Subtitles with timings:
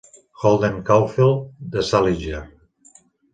[0.43, 2.41] Holden Caulfield de Salinger.